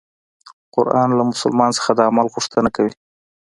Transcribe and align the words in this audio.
قرآن 0.75 1.09
له 1.17 1.23
مسلمان 1.31 1.71
څخه 1.77 1.91
د 1.93 1.99
عمل 2.09 2.27
غوښتنه 2.33 2.69
کوي. 2.75 2.93